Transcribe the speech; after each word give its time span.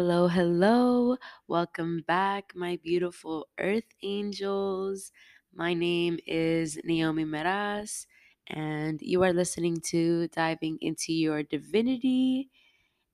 Hello, 0.00 0.28
hello. 0.28 1.18
Welcome 1.46 2.04
back, 2.06 2.54
my 2.56 2.78
beautiful 2.82 3.48
earth 3.58 3.92
angels. 4.02 5.12
My 5.52 5.74
name 5.74 6.18
is 6.26 6.80
Naomi 6.84 7.26
Meraz, 7.26 8.06
and 8.46 8.98
you 9.02 9.22
are 9.22 9.34
listening 9.34 9.76
to 9.92 10.28
Diving 10.28 10.78
into 10.80 11.12
Your 11.12 11.42
Divinity. 11.42 12.48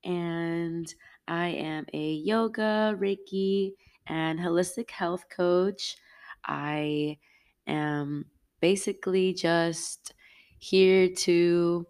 And 0.05 0.87
I 1.27 1.49
am 1.49 1.87
a 1.93 2.13
yoga, 2.13 2.95
Reiki, 2.97 3.73
and 4.07 4.39
holistic 4.39 4.93
health 4.93 5.25
coach. 5.29 5.97
I 6.45 7.19
am 7.67 8.27
basically 8.61 9.35
just 9.35 10.15
here 10.61 11.09
to 11.27 11.89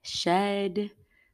shed 0.00 0.90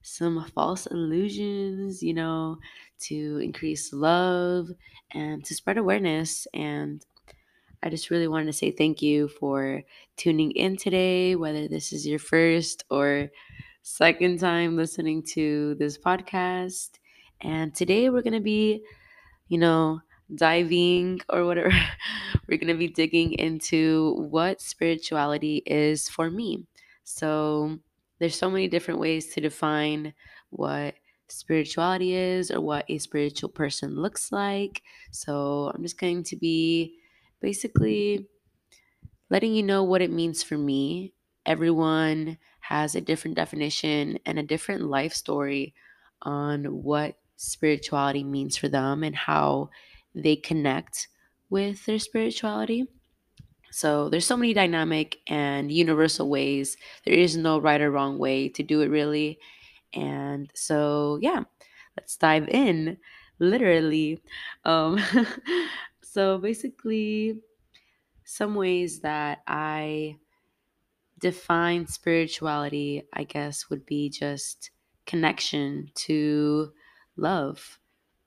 some 0.09 0.45
false 0.55 0.87
illusions, 0.87 2.03
you 2.03 2.15
know, 2.15 2.59
to 3.01 3.39
increase 3.43 3.93
love 3.93 4.69
and 5.13 5.45
to 5.45 5.55
spread 5.55 5.79
awareness. 5.79 6.47
And 6.55 7.05
I 7.83 7.91
just 7.91 8.11
really 8.11 8.29
wanted 8.29 8.47
to 8.47 8.53
say 8.53 8.71
thank 8.71 9.03
you 9.03 9.29
for 9.29 9.83
tuning 10.17 10.51
in 10.53 10.77
today, 10.77 11.37
whether 11.37 11.69
this 11.69 11.93
is 11.93 12.07
your 12.07 12.19
first 12.19 12.85
or 12.91 13.31
second 13.83 14.41
time 14.41 14.77
listening 14.77 15.23
to 15.35 15.77
this 15.77 15.99
podcast. 15.99 16.99
And 17.41 17.75
today 17.75 18.11
we're 18.11 18.23
going 18.23 18.33
to 18.35 18.41
be, 18.41 18.83
you 19.49 19.59
know, 19.59 20.01
diving 20.35 21.21
or 21.29 21.45
whatever. 21.45 21.71
we're 22.49 22.59
going 22.59 22.73
to 22.73 22.79
be 22.79 22.89
digging 22.89 23.33
into 23.35 24.15
what 24.31 24.61
spirituality 24.61 25.63
is 25.67 26.09
for 26.09 26.31
me. 26.31 26.65
So, 27.05 27.79
there's 28.19 28.37
so 28.37 28.51
many 28.51 28.69
different 28.69 29.01
ways 29.01 29.33
to 29.35 29.41
define 29.41 30.15
what 30.51 30.95
spirituality 31.29 32.15
is 32.15 32.51
or 32.51 32.61
what 32.61 32.85
a 32.89 32.99
spiritual 32.99 33.51
person 33.51 33.97
looks 33.97 34.33
like. 34.33 34.83
So, 35.11 35.71
I'm 35.75 35.83
just 35.83 35.99
going 35.99 36.23
to 36.25 36.37
be 36.37 36.99
basically 37.41 38.29
letting 39.31 39.55
you 39.55 39.63
know 39.63 39.83
what 39.85 40.03
it 40.03 40.11
means 40.11 40.43
for 40.43 40.57
me. 40.59 41.15
Everyone 41.47 42.39
has 42.61 42.95
a 42.95 43.01
different 43.01 43.37
definition 43.37 44.19
and 44.27 44.39
a 44.39 44.43
different 44.43 44.83
life 44.83 45.13
story 45.13 45.75
on 46.23 46.65
what 46.83 47.19
spirituality 47.37 48.25
means 48.25 48.57
for 48.57 48.69
them 48.69 49.03
and 49.03 49.15
how 49.15 49.71
they 50.15 50.37
connect 50.37 51.09
with 51.49 51.87
their 51.87 51.99
spirituality. 51.99 52.87
So 53.71 54.09
there's 54.09 54.27
so 54.27 54.37
many 54.37 54.55
dynamic 54.55 55.19
and 55.29 55.71
universal 55.71 56.29
ways. 56.29 56.77
There 57.05 57.15
is 57.15 57.37
no 57.37 57.59
right 57.61 57.81
or 57.81 57.91
wrong 57.91 58.19
way 58.19 58.49
to 58.51 58.63
do 58.63 58.81
it 58.81 58.89
really. 58.89 59.39
And 59.95 60.51
so 60.55 61.19
yeah, 61.23 61.45
let's 61.97 62.17
dive 62.17 62.49
in 62.49 62.99
literally. 63.39 64.21
Um 64.65 65.01
so 66.03 66.39
basically 66.39 67.39
some 68.25 68.55
ways 68.55 69.01
that 69.01 69.41
I 69.47 70.19
define 71.19 71.87
spirituality, 71.87 73.03
I 73.13 73.25
guess, 73.25 73.69
would 73.71 73.85
be 73.87 74.09
just 74.09 74.71
connection 75.07 75.91
to 76.07 76.73
love, 77.17 77.79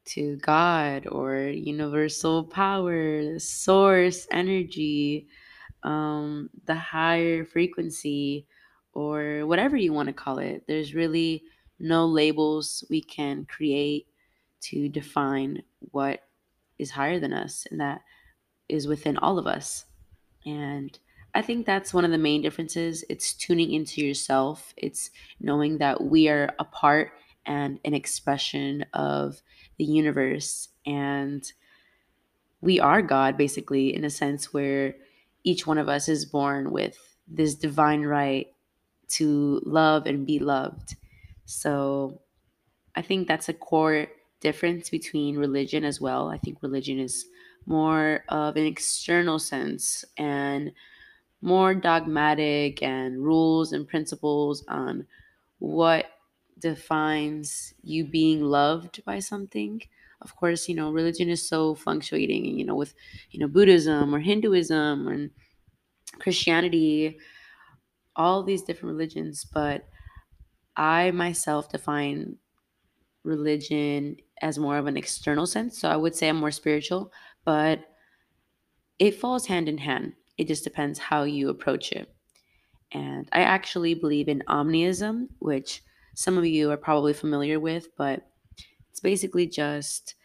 to 0.06 0.38
God 0.38 1.08
or 1.08 1.38
universal 1.44 2.44
power, 2.46 3.40
source, 3.40 4.28
energy, 4.32 5.28
um, 5.84 6.50
the 6.66 6.76
higher 6.76 7.46
frequency, 7.46 8.46
or 8.94 9.46
whatever 9.46 9.78
you 9.78 9.94
want 9.94 10.08
to 10.08 10.14
call 10.14 10.40
it. 10.40 10.64
There's 10.68 10.94
really 10.94 11.44
no 11.80 12.06
labels 12.06 12.84
we 12.90 13.02
can 13.02 13.46
create 13.46 14.08
to 14.62 14.90
define 14.90 15.64
what 15.92 16.24
is 16.78 16.92
higher 16.92 17.20
than 17.20 17.34
us, 17.34 17.66
and 17.72 17.80
that 17.80 18.02
is 18.70 18.88
within 18.88 19.18
all 19.18 19.40
of 19.40 19.48
us. 19.48 19.86
And 20.46 20.98
I 21.34 21.42
think 21.42 21.66
that's 21.66 21.94
one 21.94 22.06
of 22.06 22.12
the 22.12 22.18
main 22.18 22.42
differences. 22.42 23.04
It's 23.10 23.34
tuning 23.34 23.74
into 23.74 24.06
yourself, 24.06 24.74
it's 24.78 25.12
knowing 25.40 25.78
that 25.78 26.04
we 26.04 26.28
are 26.30 26.54
a 26.60 26.66
part 26.66 27.14
and 27.46 27.80
an 27.86 27.94
expression 27.94 28.86
of 28.94 29.42
the 29.78 29.86
universe. 29.86 30.70
And 30.86 31.52
we 32.60 32.80
are 32.80 33.02
God, 33.02 33.38
basically, 33.38 33.96
in 33.96 34.04
a 34.04 34.10
sense 34.10 34.54
where 34.54 34.96
each 35.44 35.66
one 35.66 35.78
of 35.78 35.90
us 35.90 36.08
is 36.08 36.26
born 36.26 36.72
with 36.72 36.98
this 37.28 37.56
divine 37.56 38.02
right 38.04 38.48
to 39.10 39.62
love 39.66 40.06
and 40.06 40.26
be 40.26 40.40
loved. 40.40 40.96
So 41.46 42.22
I 42.96 43.02
think 43.02 43.28
that's 43.28 43.50
a 43.50 43.54
core 43.54 44.08
difference 44.40 44.90
between 44.90 45.38
religion 45.38 45.84
as 45.84 46.02
well. 46.02 46.30
I 46.30 46.38
think 46.38 46.62
religion 46.62 47.00
is 47.00 47.26
more 47.66 48.24
of 48.30 48.58
an 48.58 48.66
external 48.66 49.40
sense 49.40 50.04
and 50.18 50.72
more 51.42 51.74
dogmatic 51.74 52.82
and 52.84 53.24
rules 53.24 53.74
and 53.74 53.88
principles 53.88 54.64
on 54.68 55.08
what 55.60 56.06
defines 56.60 57.74
you 57.84 58.04
being 58.04 58.44
loved 58.44 59.04
by 59.06 59.20
something. 59.20 59.82
Of 60.22 60.36
course, 60.36 60.70
you 60.70 60.76
know, 60.76 60.92
religion 60.92 61.30
is 61.30 61.48
so 61.48 61.76
fluctuating, 61.76 62.58
you 62.60 62.66
know, 62.66 62.76
with, 62.76 62.94
you 63.32 63.40
know, 63.40 63.48
Buddhism 63.48 64.14
or 64.14 64.20
Hinduism 64.20 65.08
and 65.08 65.32
Christianity, 66.20 67.18
all 68.16 68.44
these 68.44 68.62
different 68.62 68.94
religions, 68.94 69.46
but 69.46 69.88
I 70.76 71.12
myself 71.12 71.72
define 71.72 72.38
religion 73.24 74.18
as 74.42 74.58
more 74.60 74.78
of 74.78 74.88
an 74.88 74.98
external 74.98 75.46
sense. 75.46 75.80
So 75.80 75.90
I 75.90 75.96
would 75.96 76.16
say 76.16 76.30
I'm 76.30 76.38
more 76.38 76.52
spiritual, 76.52 77.12
but 77.46 77.80
it 79.00 79.16
falls 79.20 79.46
hand 79.46 79.70
in 79.70 79.78
hand. 79.78 80.14
It 80.38 80.48
just 80.48 80.64
depends 80.64 81.00
how 81.00 81.24
you 81.24 81.50
approach 81.50 81.92
it. 81.92 82.14
And 82.92 83.30
I 83.32 83.42
actually 83.42 83.94
believe 83.94 84.28
in 84.28 84.44
omnism, 84.48 85.30
which 85.40 85.82
some 86.16 86.38
of 86.38 86.46
you 86.46 86.72
are 86.72 86.78
probably 86.78 87.14
familiar 87.14 87.60
with, 87.60 87.88
but 87.98 88.31
basically 89.02 89.48
just 89.48 90.16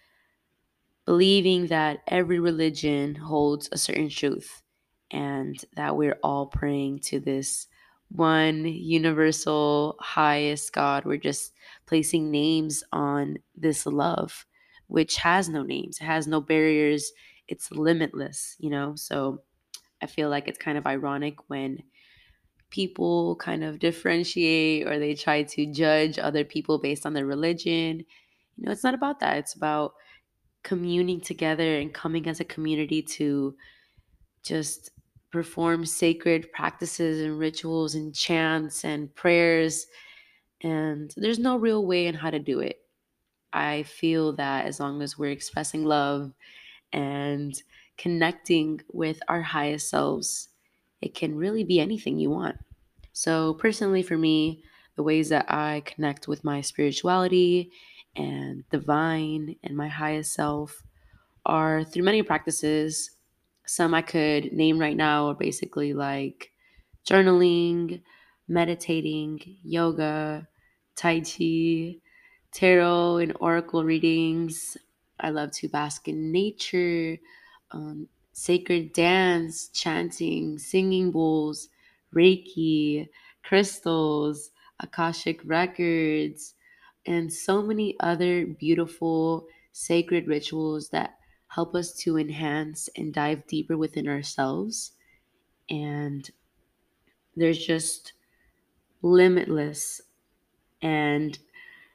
believing 1.05 1.69
that 1.69 2.01
every 2.09 2.39
religion 2.39 3.15
holds 3.15 3.69
a 3.73 3.79
certain 3.79 4.09
truth 4.09 4.63
and 5.11 5.65
that 5.75 5.97
we're 5.97 6.19
all 6.23 6.47
praying 6.47 6.99
to 6.99 7.21
this 7.21 7.69
one 8.09 8.65
universal 8.65 9.97
highest 10.01 10.73
God. 10.73 11.05
We're 11.05 11.17
just 11.17 11.53
placing 11.87 12.31
names 12.31 12.83
on 12.93 13.39
this 13.55 13.87
love, 13.87 14.47
which 14.89 15.17
has 15.17 15.49
no 15.49 15.63
names, 15.63 16.01
it 16.01 16.05
has 16.05 16.27
no 16.27 16.41
barriers, 16.41 17.13
it's 17.49 17.71
limitless, 17.71 18.57
you 18.59 18.71
know? 18.71 18.95
So 18.97 19.43
I 20.03 20.07
feel 20.07 20.31
like 20.31 20.49
it's 20.49 20.59
kind 20.59 20.79
of 20.79 20.87
ironic 20.87 21.49
when 21.49 21.83
people 22.71 23.37
kind 23.37 23.65
of 23.65 23.79
differentiate 23.79 24.87
or 24.87 24.99
they 24.99 25.15
try 25.15 25.43
to 25.43 25.67
judge 25.73 26.19
other 26.19 26.45
people 26.45 26.79
based 26.79 27.07
on 27.07 27.13
their 27.13 27.27
religion. 27.27 28.05
You 28.57 28.67
know, 28.67 28.73
it's 28.73 28.85
not 28.85 28.95
about 28.95 29.21
that. 29.21 29.39
It's 29.39 29.55
about 29.55 29.95
communing 30.63 31.21
together 31.21 31.79
and 31.79 31.95
coming 31.95 32.27
as 32.29 32.41
a 32.41 32.45
community 32.45 33.03
to 33.03 33.57
just 34.43 34.91
perform 35.31 35.85
sacred 35.85 36.51
practices 36.53 37.21
and 37.21 37.39
rituals 37.39 37.95
and 37.95 38.15
chants 38.15 38.85
and 38.85 39.15
prayers. 39.15 39.87
And 40.63 41.13
there's 41.17 41.39
no 41.39 41.57
real 41.59 41.87
way 41.87 42.07
in 42.07 42.15
how 42.15 42.31
to 42.31 42.39
do 42.39 42.61
it. 42.61 42.81
I 43.53 43.85
feel 43.85 44.35
that 44.35 44.67
as 44.67 44.81
long 44.81 45.03
as 45.03 45.19
we're 45.19 45.31
expressing 45.31 45.85
love 45.85 46.33
and 46.93 47.61
connecting 47.99 48.81
with 48.93 49.21
our 49.29 49.43
highest 49.43 49.91
selves, 49.91 50.49
it 51.01 51.15
can 51.15 51.37
really 51.37 51.65
be 51.65 51.81
anything 51.81 52.19
you 52.19 52.31
want. 52.31 52.57
So, 53.13 53.55
personally, 53.55 54.03
for 54.03 54.19
me, 54.19 54.63
the 54.97 55.03
ways 55.03 55.29
that 55.31 55.47
I 55.49 55.83
connect 55.85 56.29
with 56.29 56.45
my 56.45 56.61
spirituality 56.61 57.73
and 58.17 58.69
divine 58.71 59.57
and 59.63 59.77
my 59.77 59.89
highest 59.89 60.35
self 60.35 60.83
are 61.47 61.85
through 61.85 62.05
many 62.05 62.23
practices. 62.23 63.13
Some 63.67 63.95
I 63.95 64.03
could 64.03 64.53
name 64.53 64.79
right 64.79 64.97
now 64.97 65.29
are 65.29 65.35
basically 65.35 65.95
like 65.95 66.53
journaling, 67.07 68.03
meditating, 68.49 69.41
yoga, 69.63 70.49
Tai 70.97 71.21
Chi, 71.21 71.99
tarot 72.53 73.19
and 73.19 73.37
oracle 73.41 73.85
readings. 73.85 74.77
I 75.21 75.31
love 75.31 75.51
to 75.53 75.69
bask 75.69 76.09
in 76.09 76.33
nature, 76.33 77.19
um, 77.71 78.09
sacred 78.33 78.93
dance, 78.93 79.69
chanting, 79.69 80.59
singing 80.59 81.11
bowls, 81.11 81.69
Reiki, 82.15 83.09
crystals, 83.43 84.51
Akashic 84.81 85.41
records, 85.45 86.55
and 87.07 87.33
so 87.33 87.63
many 87.63 87.97
other 88.01 88.47
beautiful 88.47 89.47
sacred 89.73 90.27
rituals 90.27 90.91
that 90.91 91.19
help 91.49 91.75
us 91.75 91.93
to 91.93 92.19
enhance 92.19 92.89
and 92.97 93.15
dive 93.15 93.47
deeper 93.47 93.77
within 93.77 94.09
ourselves. 94.09 94.93
And 95.71 96.31
there's 97.37 97.65
just 97.65 98.13
limitless 99.03 100.01
and 100.83 101.39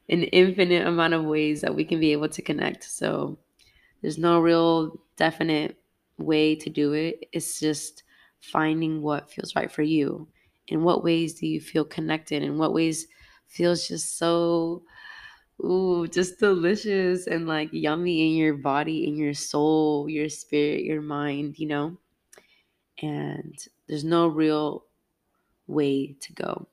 an 0.10 0.24
infinite 0.26 0.88
amount 0.88 1.14
of 1.14 1.26
ways 1.26 1.62
that 1.62 1.76
we 1.76 1.86
can 1.86 2.00
be 2.00 2.12
able 2.12 2.30
to 2.30 2.42
connect. 2.42 2.84
So 2.84 3.40
there's 4.02 4.18
no 4.18 4.40
real 4.40 5.02
definite 5.18 5.78
way 6.18 6.56
to 6.56 6.70
do 6.70 6.94
it. 6.94 7.26
It's 7.34 7.60
just 7.60 8.04
finding 8.42 9.02
what 9.02 9.32
feels 9.32 9.56
right 9.56 9.72
for 9.72 9.84
you. 9.84 10.28
In 10.68 10.84
what 10.84 11.04
ways 11.04 11.36
do 11.36 11.48
you 11.48 11.62
feel 11.62 11.86
connected? 11.86 12.44
In 12.44 12.58
what 12.58 12.74
ways 12.74 13.08
feels 13.48 13.88
just 13.88 14.18
so 14.18 14.84
ooh, 15.64 16.08
just 16.08 16.40
delicious 16.40 17.28
and 17.28 17.48
like 17.48 17.70
yummy 17.72 18.28
in 18.30 18.36
your 18.38 18.56
body, 18.56 19.08
in 19.08 19.16
your 19.16 19.34
soul, 19.34 20.10
your 20.10 20.30
spirit, 20.30 20.84
your 20.84 21.02
mind, 21.02 21.60
you 21.60 21.68
know? 21.68 21.98
And 23.02 23.58
there's 23.88 24.04
no 24.04 24.28
real 24.28 24.86
way 25.68 26.16
to 26.22 26.34
go. 26.34 26.68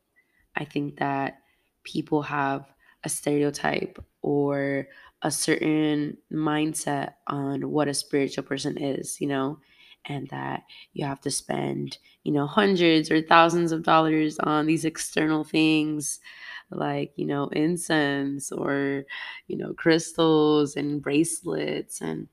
I 0.56 0.64
think 0.64 0.99
that 0.99 1.40
people 1.85 2.23
have 2.23 2.67
a 3.05 3.08
stereotype 3.08 4.05
or 4.23 4.88
a 5.23 5.31
certain 5.31 6.19
mindset 6.32 7.14
on 7.26 7.70
what 7.70 7.88
a 7.88 7.94
spiritual 7.94 8.44
person 8.44 8.76
is, 8.79 9.20
you 9.20 9.29
know, 9.29 9.58
and 10.06 10.29
that 10.29 10.62
you 10.93 11.05
have 11.06 11.20
to 11.23 11.31
spend, 11.31 11.99
you 12.25 12.32
know, 12.32 12.46
hundreds 12.46 13.11
or 13.11 13.23
thousands 13.23 13.73
of 13.73 13.82
dollars 13.82 14.38
on 14.40 14.67
these 14.67 14.85
external 14.85 15.44
things 15.44 16.20
like, 16.70 17.12
you 17.16 17.26
know, 17.26 17.48
incense 17.48 18.52
or, 18.52 19.04
you 19.46 19.56
know, 19.56 19.72
crystals 19.74 20.76
and 20.76 21.02
bracelets 21.02 22.00
and 22.00 22.28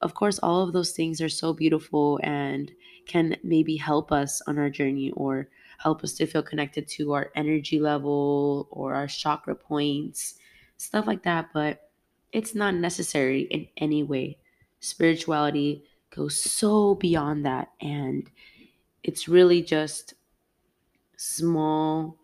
of 0.00 0.14
course, 0.14 0.38
all 0.40 0.62
of 0.62 0.72
those 0.72 0.92
things 0.92 1.20
are 1.20 1.28
so 1.30 1.54
beautiful 1.54 2.20
and 2.22 2.70
can 3.06 3.36
maybe 3.42 3.76
help 3.76 4.12
us 4.12 4.42
on 4.46 4.58
our 4.58 4.68
journey 4.68 5.10
or 5.12 5.48
help 5.78 6.04
us 6.04 6.12
to 6.14 6.26
feel 6.26 6.42
connected 6.42 6.86
to 6.88 7.12
our 7.12 7.30
energy 7.34 7.80
level 7.80 8.68
or 8.70 8.94
our 8.94 9.06
chakra 9.06 9.54
points, 9.54 10.34
stuff 10.76 11.06
like 11.06 11.22
that. 11.22 11.50
But 11.54 11.90
it's 12.32 12.54
not 12.54 12.74
necessary 12.74 13.42
in 13.42 13.66
any 13.78 14.02
way. 14.02 14.38
Spirituality 14.80 15.84
goes 16.10 16.38
so 16.38 16.96
beyond 16.96 17.46
that. 17.46 17.72
And 17.80 18.30
it's 19.02 19.28
really 19.28 19.62
just 19.62 20.14
small, 21.16 22.18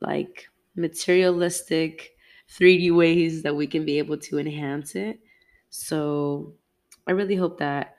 like 0.00 0.48
materialistic 0.76 2.16
3D 2.48 2.90
ways 2.90 3.42
that 3.42 3.56
we 3.56 3.66
can 3.66 3.84
be 3.84 3.98
able 3.98 4.18
to 4.18 4.38
enhance 4.38 4.94
it 4.94 5.20
so 5.70 6.54
I 7.06 7.12
really 7.12 7.36
hope 7.36 7.58
that 7.58 7.96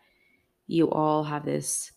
you 0.68 0.90
all 0.92 1.24
have 1.26 1.46
this 1.46 1.92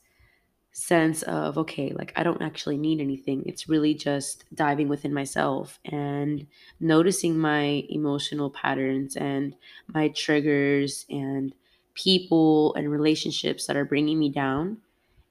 sense 0.73 1.23
of, 1.25 1.59
okay, 1.59 1.93
like 1.93 2.13
I 2.17 2.23
don't 2.23 2.43
actually 2.43 2.79
need 2.79 3.01
anything. 3.01 3.43
It's 3.47 3.69
really 3.69 3.95
just 3.95 4.45
diving 4.55 4.89
within 4.89 5.13
myself 5.13 5.81
and 5.85 6.47
noticing 6.79 7.39
my 7.39 7.85
emotional 7.89 8.51
patterns 8.51 9.17
and 9.17 9.55
my 9.89 10.09
triggers 10.09 11.07
and 11.11 11.55
people 11.95 12.75
and 12.75 12.91
relationships 12.91 13.67
that 13.67 13.77
are 13.77 13.85
bringing 13.85 14.19
me 14.19 14.31
down 14.31 14.79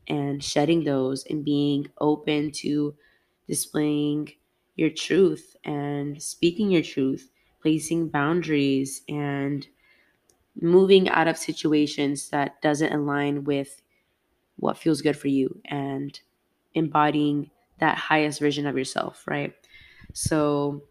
and 0.07 0.43
shedding 0.43 0.83
those 0.83 1.25
and 1.25 1.45
being 1.45 1.89
open 1.99 2.51
to 2.51 2.95
displaying 3.47 4.29
your 4.79 4.89
truth 4.89 5.55
and 5.65 6.21
speaking 6.23 6.71
your 6.71 6.81
truth, 6.81 7.29
placing 7.61 8.09
boundaries 8.09 9.03
and 9.09 9.67
moving 10.61 11.09
out 11.09 11.27
of 11.27 11.37
situations 11.37 12.29
that 12.29 12.61
doesn't 12.61 12.93
align 12.93 13.43
with 13.43 13.81
what 14.57 14.77
feels 14.77 15.01
good 15.01 15.17
for 15.17 15.27
you 15.29 15.61
and 15.65 16.19
embodying 16.73 17.49
that 17.79 17.97
highest 17.97 18.39
version 18.39 18.67
of 18.67 18.77
yourself, 18.77 19.23
right? 19.27 19.53
So, 20.13 20.83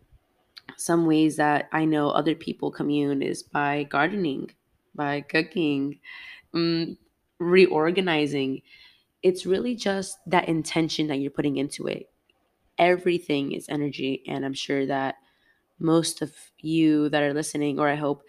some 0.76 1.06
ways 1.06 1.36
that 1.36 1.68
I 1.72 1.84
know 1.84 2.10
other 2.10 2.34
people 2.34 2.70
commune 2.70 3.22
is 3.22 3.42
by 3.42 3.84
gardening, 3.84 4.50
by 4.94 5.22
cooking, 5.22 6.00
um, 6.54 6.98
reorganizing. 7.38 8.62
It's 9.22 9.46
really 9.46 9.76
just 9.76 10.18
that 10.26 10.48
intention 10.48 11.08
that 11.08 11.18
you're 11.18 11.30
putting 11.30 11.56
into 11.56 11.86
it. 11.88 12.10
Everything 12.78 13.52
is 13.52 13.68
energy. 13.68 14.22
And 14.28 14.44
I'm 14.44 14.54
sure 14.54 14.86
that 14.86 15.16
most 15.78 16.22
of 16.22 16.32
you 16.60 17.08
that 17.10 17.22
are 17.22 17.34
listening, 17.34 17.78
or 17.78 17.88
I 17.88 17.96
hope 17.96 18.22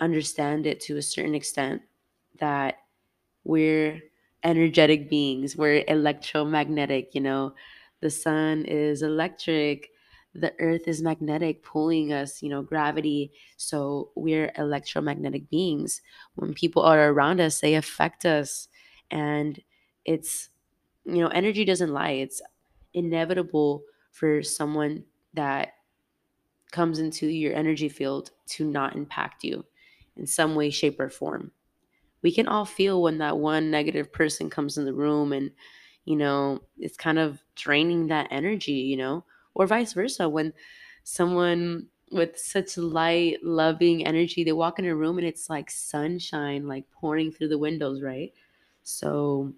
understand 0.00 0.66
it 0.66 0.80
to 0.82 0.96
a 0.96 1.02
certain 1.02 1.34
extent 1.34 1.82
that 2.40 2.76
we're 3.44 4.00
energetic 4.44 5.10
beings, 5.10 5.56
we're 5.56 5.84
electromagnetic, 5.88 7.14
you 7.14 7.20
know. 7.20 7.54
The 8.00 8.10
sun 8.10 8.64
is 8.64 9.02
electric, 9.02 9.90
the 10.34 10.54
earth 10.58 10.88
is 10.88 11.02
magnetic, 11.02 11.62
pulling 11.62 12.12
us, 12.12 12.42
you 12.42 12.48
know, 12.48 12.62
gravity. 12.62 13.32
So 13.58 14.10
we're 14.16 14.52
electromagnetic 14.56 15.50
beings. 15.50 16.00
When 16.34 16.54
people 16.54 16.82
are 16.82 17.10
around 17.10 17.40
us, 17.40 17.60
they 17.60 17.74
affect 17.74 18.24
us. 18.24 18.68
And 19.10 19.60
it's, 20.06 20.48
you 21.04 21.18
know, 21.20 21.28
energy 21.28 21.64
doesn't 21.64 21.92
lie. 21.92 22.12
It's 22.12 22.42
inevitable 22.94 23.82
for 24.10 24.42
someone 24.42 25.04
that 25.34 25.74
comes 26.70 26.98
into 26.98 27.26
your 27.26 27.54
energy 27.54 27.88
field 27.88 28.30
to 28.46 28.64
not 28.64 28.96
impact 28.96 29.44
you 29.44 29.64
in 30.16 30.26
some 30.26 30.54
way, 30.54 30.70
shape, 30.70 31.00
or 31.00 31.10
form. 31.10 31.50
We 32.22 32.32
can 32.32 32.48
all 32.48 32.64
feel 32.64 33.02
when 33.02 33.18
that 33.18 33.38
one 33.38 33.70
negative 33.70 34.12
person 34.12 34.50
comes 34.50 34.76
in 34.76 34.84
the 34.84 34.92
room 34.92 35.32
and, 35.32 35.50
you 36.04 36.16
know, 36.16 36.60
it's 36.78 36.96
kind 36.96 37.18
of 37.18 37.42
draining 37.54 38.08
that 38.08 38.28
energy, 38.30 38.72
you 38.72 38.96
know, 38.96 39.24
or 39.54 39.66
vice 39.66 39.94
versa. 39.94 40.28
When 40.28 40.52
someone 41.02 41.86
with 42.12 42.38
such 42.38 42.76
light, 42.76 43.38
loving 43.42 44.04
energy, 44.06 44.44
they 44.44 44.52
walk 44.52 44.78
in 44.78 44.84
a 44.84 44.94
room 44.94 45.18
and 45.18 45.26
it's 45.26 45.48
like 45.48 45.70
sunshine, 45.70 46.66
like 46.66 46.90
pouring 46.90 47.32
through 47.32 47.48
the 47.48 47.58
windows, 47.58 48.02
right? 48.02 48.32
So, 48.82 49.54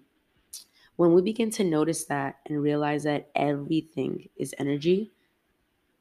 when 0.95 1.13
we 1.13 1.21
begin 1.21 1.49
to 1.51 1.63
notice 1.63 2.05
that 2.05 2.39
and 2.45 2.61
realize 2.61 3.03
that 3.03 3.29
everything 3.35 4.29
is 4.37 4.53
energy, 4.57 5.11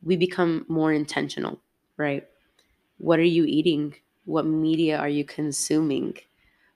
we 0.03 0.17
become 0.17 0.67
more 0.69 0.93
intentional, 0.93 1.61
right? 1.97 2.27
What 2.99 3.19
are 3.19 3.25
you 3.25 3.45
eating? 3.45 3.95
What 4.25 4.47
media 4.47 4.99
are 4.99 5.09
you 5.09 5.25
consuming? 5.25 6.19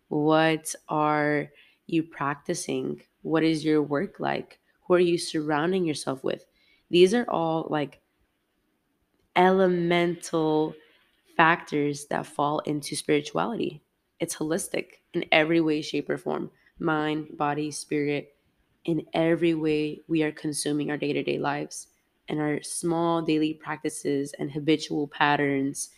What 0.09 0.75
are 0.89 1.51
you 1.87 2.03
practicing? 2.03 3.03
What 3.23 3.45
is 3.45 3.65
your 3.65 3.83
work 3.83 4.21
like? 4.21 4.59
Who 4.87 4.95
are 4.95 5.01
you 5.01 5.19
surrounding 5.19 5.85
yourself 5.85 6.25
with? 6.25 6.47
These 6.91 7.15
are 7.15 7.29
all 7.29 7.67
like 7.71 8.01
elemental 9.35 10.75
factors 11.37 12.07
that 12.07 12.27
fall 12.27 12.61
into 12.61 12.97
spirituality. 12.97 13.83
It's 14.21 14.37
holistic 14.37 15.03
in 15.13 15.25
every 15.33 15.61
way, 15.61 15.83
shape, 15.83 16.09
or 16.09 16.19
form 16.19 16.51
mind, 16.79 17.37
body, 17.37 17.71
spirit. 17.71 18.37
In 18.85 19.07
every 19.13 19.55
way, 19.55 20.03
we 20.09 20.23
are 20.23 20.33
consuming 20.33 20.91
our 20.91 20.97
day 20.97 21.13
to 21.13 21.23
day 21.23 21.39
lives. 21.39 21.89
And 22.29 22.41
our 22.41 22.63
small 22.63 23.23
daily 23.23 23.55
practices 23.55 24.35
and 24.39 24.51
habitual 24.51 25.09
patterns 25.09 25.91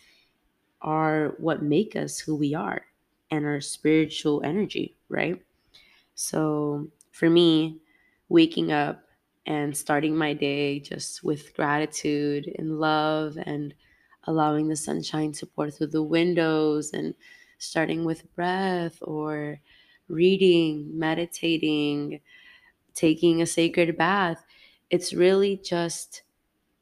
are 0.81 1.35
what 1.37 1.61
make 1.61 1.95
us 1.95 2.19
who 2.19 2.35
we 2.35 2.53
are 2.53 2.85
and 3.31 3.45
our 3.45 3.61
spiritual 3.61 4.41
energy, 4.43 4.95
right? 5.09 5.41
So 6.15 6.89
for 7.11 7.29
me, 7.29 7.79
waking 8.29 8.71
up 8.71 9.03
and 9.45 9.75
starting 9.75 10.15
my 10.15 10.33
day 10.33 10.79
just 10.79 11.23
with 11.23 11.53
gratitude 11.55 12.51
and 12.57 12.79
love 12.79 13.37
and 13.43 13.73
allowing 14.25 14.67
the 14.67 14.75
sunshine 14.75 15.31
to 15.33 15.45
pour 15.45 15.71
through 15.71 15.87
the 15.87 16.03
windows 16.03 16.93
and 16.93 17.15
starting 17.57 18.05
with 18.05 18.33
breath 18.35 18.97
or 19.01 19.59
reading, 20.09 20.91
meditating, 20.97 22.21
taking 22.93 23.41
a 23.41 23.45
sacred 23.45 23.97
bath. 23.97 24.45
It's 24.89 25.13
really 25.13 25.57
just 25.57 26.23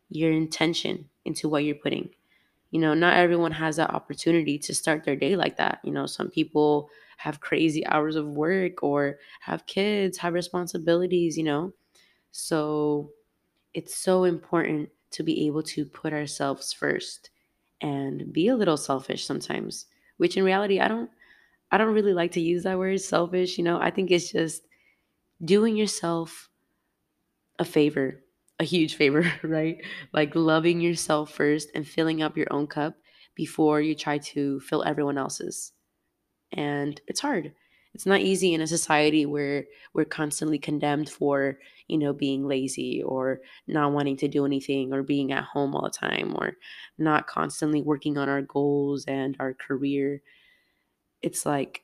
your 0.10 0.32
intention 0.32 1.10
into 1.26 1.50
what 1.50 1.64
you're 1.64 1.76
putting. 1.76 2.10
You 2.72 2.82
know 2.82 2.94
not 2.94 3.18
everyone 3.18 3.54
has 3.54 3.78
that 3.78 3.92
opportunity 3.94 4.60
to 4.60 4.76
start 4.76 5.04
their 5.06 5.16
day 5.16 5.36
like 5.36 5.58
that. 5.58 5.80
You 5.84 5.92
know 5.94 6.06
some 6.08 6.30
people 6.30 6.90
have 7.18 7.42
crazy 7.42 7.86
hours 7.88 8.16
of 8.16 8.28
work 8.28 8.84
or 8.84 9.20
have 9.42 9.66
kids 9.68 10.18
have 10.20 10.34
responsibilities 10.34 11.38
you 11.38 11.44
know? 11.44 11.74
So 12.32 13.12
it's 13.74 13.96
so 13.96 14.24
important 14.24 14.90
to 15.12 15.24
be 15.24 15.48
able 15.48 15.64
to 15.64 15.86
put 15.86 16.14
ourselves 16.14 16.74
first 16.74 17.30
and 17.82 18.32
be 18.34 18.48
a 18.48 18.56
little 18.56 18.78
selfish 18.78 19.26
sometimes 19.26 19.86
which 20.18 20.36
in 20.36 20.44
reality 20.44 20.80
i 20.80 20.88
don't 20.88 21.12
i 21.72 21.78
don't 21.78 21.94
really 21.94 22.14
like 22.14 22.32
to 22.32 22.42
use 22.42 22.64
that 22.64 22.78
word 22.78 23.00
selfish 23.00 23.58
you 23.58 23.64
know 23.64 23.80
i 23.80 23.90
think 23.92 24.12
it's 24.12 24.32
just 24.32 24.64
doing 25.44 25.76
yourself 25.78 26.50
a 27.60 27.66
favor 27.66 28.22
a 28.60 28.64
huge 28.64 28.96
favor, 28.96 29.32
right? 29.44 29.78
Like 30.14 30.36
loving 30.36 30.82
yourself 30.82 31.32
first 31.32 31.70
and 31.76 31.88
filling 31.88 32.22
up 32.22 32.38
your 32.38 32.48
own 32.52 32.68
cup 32.68 32.96
before 33.36 33.82
you 33.82 33.96
try 33.96 34.18
to 34.20 34.60
fill 34.62 34.84
everyone 34.84 35.18
else's. 35.18 35.74
And 36.52 37.00
it's 37.08 37.20
hard. 37.20 37.54
it's 37.94 38.06
not 38.06 38.22
easy 38.22 38.54
in 38.54 38.62
a 38.62 38.68
society 38.68 39.26
where 39.26 39.66
we're 39.94 40.06
constantly 40.06 40.60
condemned 40.60 41.10
for 41.10 41.58
you 41.88 41.98
know 41.98 42.14
being 42.14 42.48
lazy 42.48 43.02
or 43.04 43.42
not 43.68 43.92
wanting 43.92 44.18
to 44.18 44.28
do 44.28 44.46
anything 44.46 44.94
or 44.94 45.04
being 45.04 45.32
at 45.32 45.44
home 45.44 45.76
all 45.76 45.84
the 45.84 45.90
time 45.90 46.36
or 46.38 46.54
not 46.98 47.28
constantly 47.28 47.82
working 47.82 48.18
on 48.18 48.30
our 48.30 48.42
goals 48.42 49.06
and 49.08 49.36
our 49.40 49.54
career 49.54 50.22
it's 51.22 51.46
like 51.46 51.84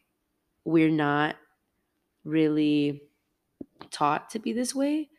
we're 0.66 0.90
not 0.92 1.38
really 2.26 3.02
taught 3.92 4.30
to 4.32 4.40
be 4.40 4.54
this 4.54 4.76
way 4.76 5.10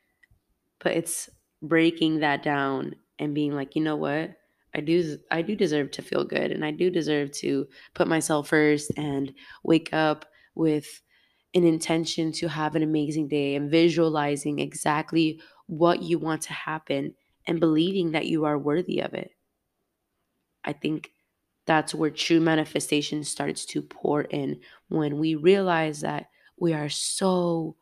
but 0.80 0.92
it's 0.92 1.30
breaking 1.62 2.20
that 2.20 2.42
down 2.42 2.94
and 3.18 3.34
being 3.34 3.52
like 3.54 3.74
you 3.76 3.82
know 3.82 3.96
what? 3.96 4.36
I 4.74 4.80
do 4.80 5.18
i 5.30 5.40
do 5.40 5.54
deserve 5.54 5.92
to 5.92 6.02
feel 6.02 6.24
good 6.24 6.50
and 6.50 6.64
i 6.64 6.72
do 6.72 6.90
deserve 6.90 7.30
to 7.32 7.68
put 7.94 8.08
myself 8.08 8.48
first 8.48 8.90
and 8.96 9.32
wake 9.62 9.92
up 9.92 10.26
with 10.56 11.00
an 11.54 11.64
intention 11.64 12.32
to 12.32 12.48
have 12.48 12.74
an 12.74 12.82
amazing 12.82 13.28
day 13.28 13.54
and 13.54 13.70
visualizing 13.70 14.58
exactly 14.58 15.40
what 15.68 16.02
you 16.02 16.18
want 16.18 16.42
to 16.42 16.52
happen 16.52 17.14
and 17.46 17.60
believing 17.60 18.10
that 18.12 18.26
you 18.26 18.44
are 18.44 18.58
worthy 18.58 19.00
of 19.00 19.14
it. 19.14 19.30
I 20.64 20.72
think 20.72 21.12
that's 21.66 21.94
where 21.94 22.10
true 22.10 22.40
manifestation 22.40 23.24
starts 23.24 23.64
to 23.66 23.82
pour 23.82 24.22
in 24.22 24.60
when 24.88 25.18
we 25.18 25.34
realize 25.34 26.00
that 26.00 26.28
we 26.58 26.72
are 26.72 26.88
so 26.88 27.76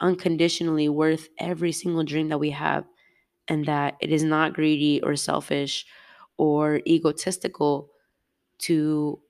unconditionally 0.00 0.88
worth 0.88 1.28
every 1.38 1.72
single 1.72 2.04
dream 2.04 2.28
that 2.28 2.38
we 2.38 2.50
have 2.50 2.84
and 3.48 3.66
that 3.66 3.96
it 4.00 4.12
is 4.12 4.24
not 4.24 4.54
greedy 4.54 5.02
or 5.02 5.16
selfish 5.16 5.86
or 6.38 6.80
egotistical 6.86 7.90
to 8.58 9.20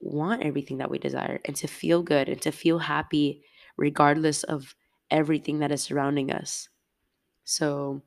want 0.00 0.42
everything 0.42 0.78
that 0.78 0.90
we 0.90 0.98
desire 0.98 1.40
and 1.44 1.56
to 1.56 1.66
feel 1.66 2.02
good 2.02 2.28
and 2.28 2.40
to 2.42 2.52
feel 2.52 2.78
happy 2.80 3.44
regardless 3.76 4.44
of 4.44 4.74
everything 5.10 5.60
that 5.60 5.72
is 5.72 5.82
surrounding 5.82 6.30
us. 6.30 6.68
So 7.44 8.02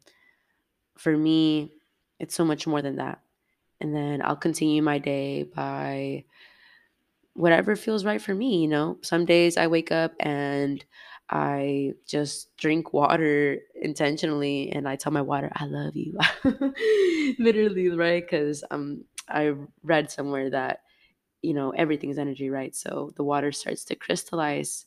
for 0.98 1.18
me, 1.18 1.74
it's 2.20 2.36
so 2.36 2.46
much 2.46 2.68
more 2.68 2.82
than 2.82 2.98
that. 2.98 3.22
And 3.82 3.96
then 3.96 4.22
I'll 4.24 4.36
continue 4.36 4.82
my 4.82 5.00
day 5.00 5.44
by 5.44 6.26
whatever 7.34 7.76
feels 7.76 8.06
right 8.06 8.22
for 8.22 8.36
me, 8.36 8.62
you 8.62 8.68
know. 8.68 8.98
Some 9.02 9.26
days 9.26 9.58
I 9.58 9.68
wake 9.68 9.92
up 9.92 10.14
and 10.20 10.84
I 11.30 11.94
just 12.06 12.56
drink 12.58 12.92
water 12.94 13.60
intentionally 13.82 14.72
and 14.72 14.88
I 14.88 14.98
tell 14.98 15.14
my 15.14 15.22
water, 15.22 15.50
I 15.56 15.66
love 15.66 15.96
you. 15.96 16.18
Literally, 17.40 17.90
right? 17.90 18.24
Because 18.24 18.64
um 18.72 19.06
I 19.30 19.54
read 19.84 20.12
somewhere 20.12 20.50
that, 20.50 20.82
you 21.42 21.54
know, 21.54 21.72
everything's 21.72 22.20
energy, 22.20 22.50
right? 22.50 22.76
So 22.76 23.12
the 23.18 23.24
water 23.24 23.52
starts 23.52 23.86
to 23.86 23.96
crystallize 23.96 24.86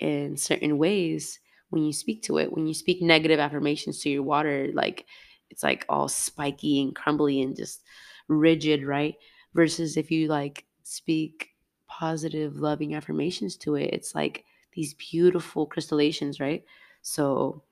in 0.00 0.36
certain 0.36 0.78
ways 0.78 1.40
when 1.70 1.84
you 1.84 1.92
speak 1.92 2.22
to 2.24 2.38
it. 2.38 2.52
When 2.52 2.66
you 2.66 2.74
speak 2.74 3.02
negative 3.02 3.40
affirmations 3.40 4.00
to 4.00 4.10
your 4.10 4.22
water, 4.22 4.70
like 4.74 5.06
it's 5.50 5.62
like 5.62 5.86
all 5.88 6.08
spiky 6.08 6.82
and 6.82 6.94
crumbly 6.94 7.42
and 7.42 7.56
just 7.56 7.82
rigid, 8.28 8.84
right? 8.84 9.16
Versus 9.54 9.96
if 9.96 10.10
you 10.10 10.28
like 10.28 10.64
speak 10.82 11.50
positive, 11.86 12.56
loving 12.56 12.94
affirmations 12.94 13.56
to 13.56 13.74
it, 13.74 13.90
it's 13.92 14.14
like 14.14 14.44
these 14.72 14.94
beautiful 14.94 15.66
crystallizations, 15.66 16.40
right? 16.40 16.64
So 17.02 17.62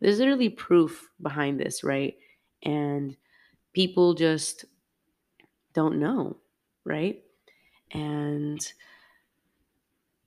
there's 0.00 0.18
literally 0.18 0.48
proof 0.48 1.10
behind 1.20 1.60
this, 1.60 1.84
right? 1.84 2.16
And 2.62 3.16
people 3.72 4.14
just 4.14 4.64
don't 5.74 5.98
know, 6.00 6.38
right? 6.84 7.22
And 7.92 8.72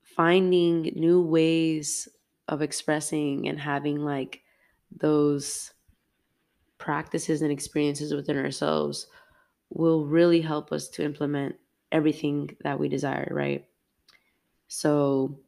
finding 0.04 0.84
new 0.96 1.22
ways 1.22 2.08
of 2.48 2.62
expressing 2.62 3.48
and 3.48 3.60
having 3.60 4.00
like 4.00 4.42
those 4.92 5.74
practices 6.78 7.42
and 7.42 7.52
experiences 7.52 8.14
within 8.14 8.38
ourselves 8.38 9.08
will 9.70 10.06
really 10.06 10.42
help 10.42 10.72
us 10.72 10.90
to 10.90 11.04
implement 11.04 11.58
everything 11.92 12.58
that 12.62 12.80
we 12.80 12.90
desire, 12.90 13.30
right? 13.32 13.68
So, 14.68 15.40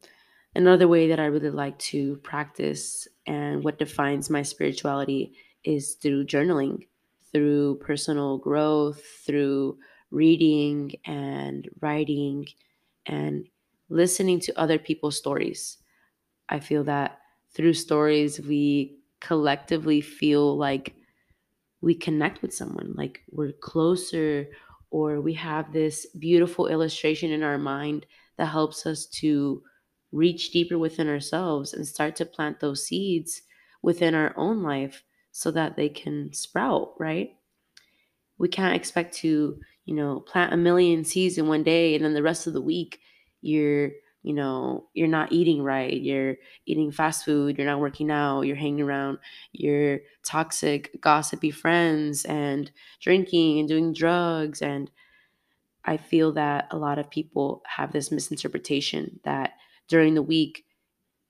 another 0.54 0.88
way 0.88 1.08
that 1.08 1.20
I 1.20 1.26
really 1.26 1.50
like 1.50 1.78
to 1.94 2.16
practice 2.18 3.08
and 3.26 3.64
what 3.64 3.78
defines 3.78 4.30
my 4.30 4.42
spirituality 4.42 5.34
is 5.64 5.94
through 5.94 6.26
journaling, 6.26 6.88
through 7.32 7.76
personal 7.78 8.38
growth, 8.38 9.04
through 9.04 9.78
reading 10.10 10.92
and 11.04 11.68
writing 11.80 12.46
and 13.06 13.48
listening 13.88 14.40
to 14.40 14.58
other 14.60 14.78
people's 14.78 15.16
stories. 15.18 15.78
I 16.48 16.60
feel 16.60 16.84
that 16.84 17.20
through 17.50 17.74
stories, 17.74 18.40
we 18.40 18.98
collectively 19.20 20.00
feel 20.00 20.56
like 20.56 20.94
we 21.82 21.94
connect 21.94 22.40
with 22.40 22.54
someone, 22.54 22.94
like 22.96 23.22
we're 23.30 23.52
closer, 23.52 24.46
or 24.90 25.20
we 25.20 25.34
have 25.34 25.72
this 25.72 26.06
beautiful 26.18 26.68
illustration 26.68 27.30
in 27.30 27.42
our 27.42 27.58
mind 27.58 28.06
that 28.38 28.46
helps 28.46 28.86
us 28.86 29.06
to 29.06 29.62
reach 30.12 30.52
deeper 30.52 30.78
within 30.78 31.08
ourselves 31.08 31.74
and 31.74 31.86
start 31.86 32.14
to 32.16 32.24
plant 32.26 32.60
those 32.60 32.86
seeds 32.86 33.42
within 33.82 34.14
our 34.14 34.32
own 34.36 34.62
life 34.62 35.02
so 35.32 35.50
that 35.50 35.76
they 35.76 35.88
can 35.88 36.32
sprout, 36.32 36.94
right? 36.98 37.36
We 38.38 38.48
can't 38.48 38.76
expect 38.76 39.16
to, 39.16 39.58
you 39.84 39.94
know, 39.94 40.20
plant 40.20 40.52
a 40.52 40.56
million 40.56 41.04
seeds 41.04 41.38
in 41.38 41.48
one 41.48 41.62
day 41.62 41.94
and 41.94 42.04
then 42.04 42.14
the 42.14 42.22
rest 42.22 42.46
of 42.46 42.52
the 42.52 42.60
week 42.60 43.00
you're 43.40 43.90
you 44.22 44.32
know 44.32 44.88
you're 44.94 45.08
not 45.08 45.32
eating 45.32 45.62
right 45.62 46.00
you're 46.00 46.36
eating 46.66 46.92
fast 46.92 47.24
food 47.24 47.58
you're 47.58 47.66
not 47.66 47.80
working 47.80 48.10
out 48.10 48.42
you're 48.42 48.56
hanging 48.56 48.80
around 48.82 49.18
your 49.52 50.00
toxic 50.24 50.90
gossipy 51.00 51.50
friends 51.50 52.24
and 52.26 52.70
drinking 53.00 53.58
and 53.58 53.68
doing 53.68 53.92
drugs 53.92 54.62
and 54.62 54.90
i 55.84 55.96
feel 55.96 56.32
that 56.32 56.68
a 56.70 56.76
lot 56.76 56.98
of 56.98 57.10
people 57.10 57.62
have 57.66 57.92
this 57.92 58.10
misinterpretation 58.12 59.20
that 59.24 59.54
during 59.88 60.14
the 60.14 60.22
week 60.22 60.64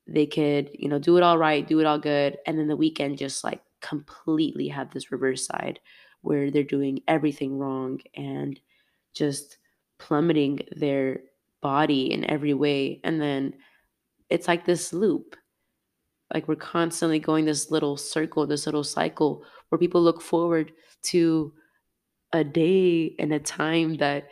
they 0.07 0.27
could 0.27 0.71
you 0.75 0.89
know 0.89 0.99
do 0.99 1.17
it 1.17 1.23
all 1.23 1.39
right 1.39 1.69
do 1.69 1.81
it 1.81 1.87
all 1.87 1.99
good 1.99 2.39
and 2.47 2.59
then 2.59 2.69
the 2.69 2.77
weekend 2.77 3.19
just 3.19 3.45
like 3.45 3.63
completely 3.81 4.69
have 4.69 4.91
this 4.93 5.13
reverse 5.13 5.47
side 5.47 5.81
where 6.23 6.51
they're 6.51 6.63
doing 6.65 7.01
everything 7.09 7.59
wrong 7.59 8.01
and 8.15 8.61
just 9.15 9.59
plummeting 9.99 10.61
their 10.77 11.21
body 11.63 12.13
in 12.13 12.29
every 12.29 12.55
way. 12.55 13.01
And 13.05 13.21
then 13.21 13.55
it's 14.29 14.49
like 14.49 14.67
this 14.67 14.93
loop. 14.93 15.37
Like 16.33 16.49
we're 16.49 16.57
constantly 16.57 17.19
going 17.19 17.45
this 17.45 17.71
little 17.71 17.97
circle, 17.97 18.47
this 18.47 18.67
little 18.67 18.85
cycle 18.85 19.45
where 19.69 19.79
people 19.79 20.03
look 20.03 20.23
forward 20.23 20.73
to 21.05 21.53
a 22.33 22.43
day 22.43 23.15
and 23.19 23.33
a 23.33 23.39
time 23.39 23.97
that 23.99 24.29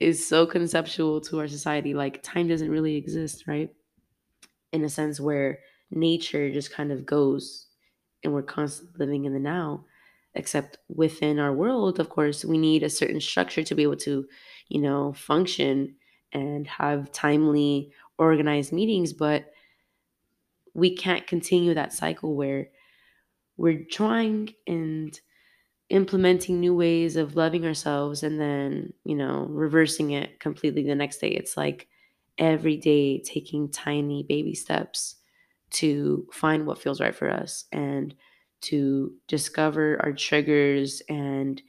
is 0.00 0.26
so 0.26 0.46
conceptual 0.46 1.20
to 1.22 1.40
our 1.40 1.48
society. 1.48 1.94
Like 1.94 2.22
time 2.22 2.48
doesn't 2.48 2.70
really 2.70 2.96
exist, 2.96 3.44
right? 3.46 3.70
In 4.72 4.84
a 4.84 4.88
sense 4.88 5.18
where 5.18 5.60
nature 5.90 6.52
just 6.52 6.72
kind 6.72 6.92
of 6.92 7.06
goes 7.06 7.66
and 8.22 8.32
we're 8.32 8.42
constantly 8.42 9.06
living 9.06 9.24
in 9.24 9.32
the 9.32 9.38
now 9.38 9.84
except 10.34 10.78
within 10.88 11.38
our 11.38 11.52
world 11.52 11.98
of 11.98 12.10
course 12.10 12.44
we 12.44 12.58
need 12.58 12.82
a 12.82 12.90
certain 12.90 13.20
structure 13.20 13.62
to 13.62 13.74
be 13.74 13.82
able 13.82 13.96
to 13.96 14.26
you 14.68 14.80
know 14.80 15.12
function 15.14 15.94
and 16.32 16.66
have 16.66 17.12
timely 17.12 17.92
organized 18.18 18.72
meetings 18.72 19.12
but 19.12 19.52
we 20.74 20.94
can't 20.94 21.26
continue 21.26 21.74
that 21.74 21.92
cycle 21.92 22.34
where 22.34 22.68
we're 23.56 23.84
trying 23.90 24.54
and 24.66 25.20
implementing 25.90 26.60
new 26.60 26.74
ways 26.74 27.16
of 27.16 27.36
loving 27.36 27.64
ourselves 27.66 28.22
and 28.22 28.40
then 28.40 28.92
you 29.04 29.14
know 29.14 29.46
reversing 29.50 30.12
it 30.12 30.40
completely 30.40 30.82
the 30.82 30.94
next 30.94 31.18
day. 31.18 31.30
It's 31.30 31.56
like 31.56 31.88
every 32.38 32.76
day 32.76 33.20
taking 33.20 33.70
tiny 33.70 34.22
baby 34.22 34.54
steps 34.54 35.16
to 35.70 36.26
find 36.32 36.66
what 36.66 36.80
feels 36.80 37.00
right 37.00 37.14
for 37.14 37.30
us 37.30 37.64
and 37.72 38.14
to 38.60 39.12
discover 39.28 40.00
our 40.02 40.12
triggers 40.12 41.02
and 41.08 41.62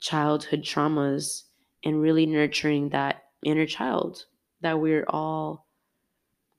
childhood 0.00 0.62
traumas 0.62 1.44
and 1.84 2.00
really 2.00 2.26
nurturing 2.26 2.90
that 2.90 3.25
inner 3.46 3.66
child 3.66 4.26
that 4.62 4.80
we're 4.80 5.06
all 5.08 5.66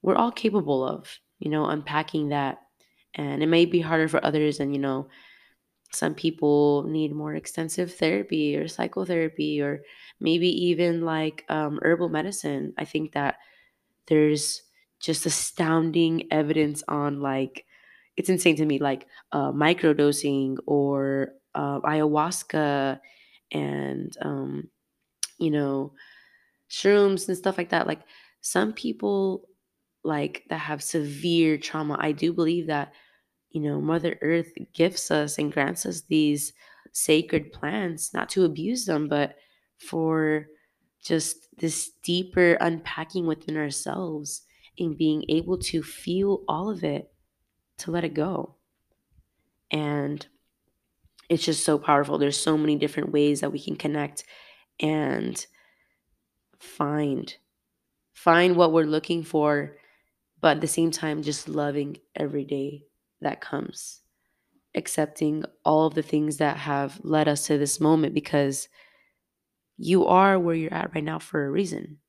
we're 0.02 0.16
all 0.16 0.32
capable 0.32 0.84
of 0.88 1.20
you 1.40 1.50
know 1.50 1.66
unpacking 1.66 2.30
that. 2.30 2.60
And 3.16 3.42
it 3.42 3.48
may 3.48 3.66
be 3.66 3.82
harder 3.82 4.08
for 4.08 4.24
others 4.24 4.60
and 4.60 4.74
you 4.74 4.80
know 4.82 5.10
some 5.94 6.16
people 6.16 6.84
need 6.84 7.14
more 7.16 7.36
extensive 7.36 7.94
therapy 7.94 8.58
or 8.58 8.68
psychotherapy 8.68 9.62
or 9.62 9.84
maybe 10.20 10.50
even 10.50 11.02
like 11.02 11.46
um, 11.50 11.80
herbal 11.84 12.10
medicine. 12.10 12.74
I 12.78 12.86
think 12.86 13.14
that 13.14 13.38
there's 14.08 14.64
just 15.00 15.26
astounding 15.26 16.28
evidence 16.32 16.84
on 16.88 17.22
like 17.22 17.66
it's 18.18 18.30
insane 18.30 18.56
to 18.58 18.66
me 18.66 18.80
like 18.80 19.08
uh, 19.32 19.52
microdosing 19.52 20.58
or 20.68 21.34
uh, 21.56 21.80
ayahuasca 21.82 23.00
and 23.52 24.18
um, 24.22 24.70
you 25.40 25.52
know 25.52 25.94
shrooms 26.70 27.28
and 27.28 27.38
stuff 27.38 27.58
like 27.58 27.70
that 27.70 27.88
like 27.88 28.02
some 28.42 28.74
people 28.74 29.48
like 30.08 30.44
that 30.50 30.60
have 30.60 30.82
severe 30.82 31.58
trauma. 31.58 31.98
I 32.00 32.14
do 32.14 32.32
believe 32.34 32.68
that, 32.68 32.94
you 33.52 33.62
know, 33.62 33.82
Mother 33.82 34.18
Earth 34.22 34.52
gifts 34.74 35.12
us 35.12 35.38
and 35.38 35.52
grants 35.52 35.86
us 35.86 36.02
these 36.02 36.54
sacred 36.94 37.52
plants, 37.52 38.14
not 38.14 38.30
to 38.30 38.46
abuse 38.46 38.86
them, 38.86 39.08
but 39.08 39.36
for 39.78 40.48
just 41.04 41.48
this 41.58 41.92
deeper 42.04 42.54
unpacking 42.54 43.28
within 43.28 43.58
ourselves 43.58 44.44
and 44.80 44.98
being 44.98 45.26
able 45.30 45.58
to 45.58 45.84
feel 45.84 46.44
all 46.48 46.70
of 46.70 46.84
it, 46.84 47.12
to 47.80 47.92
let 47.92 48.06
it 48.06 48.14
go. 48.14 48.56
And 49.72 50.26
it's 51.30 51.44
just 51.44 51.66
so 51.66 51.78
powerful. 51.78 52.18
There's 52.18 52.40
so 52.40 52.58
many 52.58 52.78
different 52.78 53.12
ways 53.12 53.42
that 53.42 53.52
we 53.52 53.60
can 53.60 53.76
connect 53.76 54.24
and 54.80 55.46
find 56.60 57.36
find 58.14 58.56
what 58.56 58.74
we're 58.74 58.84
looking 58.84 59.24
for, 59.24 59.78
but 60.42 60.58
at 60.58 60.62
the 60.62 60.68
same 60.68 60.90
time 60.90 61.22
just 61.22 61.48
loving 61.48 61.98
every 62.16 62.44
day 62.44 62.84
that 63.22 63.42
comes. 63.42 64.02
Accepting 64.74 65.46
all 65.64 65.86
of 65.86 65.94
the 65.94 66.02
things 66.02 66.38
that 66.38 66.58
have 66.58 67.00
led 67.04 67.28
us 67.28 67.46
to 67.46 67.60
this 67.60 67.80
moment 67.80 68.16
because 68.16 68.70
you 69.78 70.08
are 70.08 70.40
where 70.40 70.56
you're 70.56 70.74
at 70.74 70.96
right 70.96 71.04
now 71.04 71.20
for 71.20 71.46
a 71.46 71.52
reason. 71.52 72.00